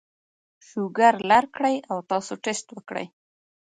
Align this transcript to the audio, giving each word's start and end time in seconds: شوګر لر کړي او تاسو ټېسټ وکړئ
شوګر 0.67 1.13
لر 1.29 1.45
کړي 1.55 1.75
او 1.91 1.97
تاسو 2.11 2.33
ټېسټ 2.43 2.67
وکړئ 2.73 3.07